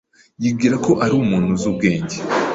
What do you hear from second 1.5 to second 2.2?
uzi ubwenge.